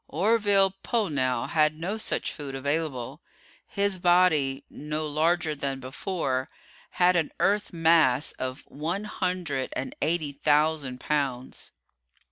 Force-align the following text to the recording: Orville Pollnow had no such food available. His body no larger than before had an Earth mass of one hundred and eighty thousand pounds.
Orville 0.07 0.71
Pollnow 0.81 1.45
had 1.45 1.75
no 1.79 1.95
such 1.97 2.33
food 2.33 2.55
available. 2.55 3.21
His 3.67 3.99
body 3.99 4.63
no 4.67 5.05
larger 5.05 5.53
than 5.53 5.79
before 5.79 6.49
had 6.89 7.15
an 7.15 7.31
Earth 7.39 7.71
mass 7.71 8.31
of 8.31 8.61
one 8.65 9.03
hundred 9.03 9.71
and 9.75 9.95
eighty 10.01 10.31
thousand 10.31 10.99
pounds. 10.99 11.69